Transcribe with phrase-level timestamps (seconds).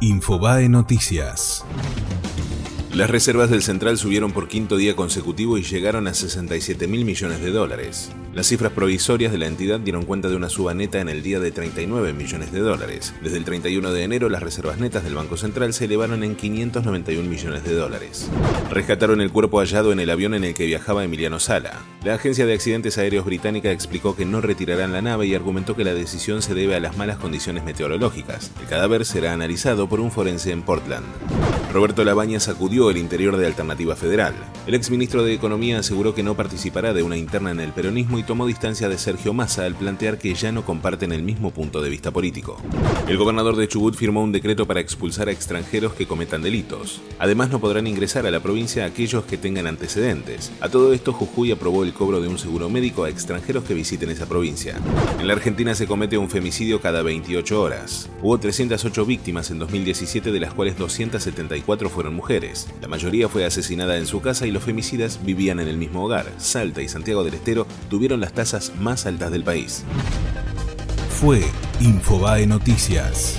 [0.00, 1.64] Infobae Noticias.
[2.98, 7.40] Las reservas del central subieron por quinto día consecutivo y llegaron a 67 mil millones
[7.40, 8.10] de dólares.
[8.34, 11.38] Las cifras provisorias de la entidad dieron cuenta de una suba neta en el día
[11.38, 13.14] de 39 millones de dólares.
[13.22, 17.22] Desde el 31 de enero, las reservas netas del Banco Central se elevaron en 591
[17.30, 18.28] millones de dólares.
[18.72, 21.78] Rescataron el cuerpo hallado en el avión en el que viajaba Emiliano Sala.
[22.02, 25.84] La Agencia de Accidentes Aéreos Británica explicó que no retirarán la nave y argumentó que
[25.84, 28.50] la decisión se debe a las malas condiciones meteorológicas.
[28.60, 31.06] El cadáver será analizado por un forense en Portland.
[31.72, 34.32] Roberto Labaña sacudió el interior de Alternativa Federal.
[34.66, 38.22] El exministro de Economía aseguró que no participará de una interna en el peronismo y
[38.22, 41.90] tomó distancia de Sergio Massa al plantear que ya no comparten el mismo punto de
[41.90, 42.56] vista político.
[43.06, 47.02] El gobernador de Chubut firmó un decreto para expulsar a extranjeros que cometan delitos.
[47.18, 50.50] Además, no podrán ingresar a la provincia aquellos que tengan antecedentes.
[50.60, 54.08] A todo esto, Jujuy aprobó el cobro de un seguro médico a extranjeros que visiten
[54.08, 54.76] esa provincia.
[55.20, 58.08] En la Argentina se comete un femicidio cada 28 horas.
[58.22, 62.66] Hubo 308 víctimas en 2017, de las cuales 270 cuatro fueron mujeres.
[62.80, 66.24] La mayoría fue asesinada en su casa y los femicidas vivían en el mismo hogar.
[66.38, 69.84] Salta y Santiago del Estero tuvieron las tasas más altas del país.
[71.10, 71.42] Fue
[71.78, 73.38] Infobae Noticias.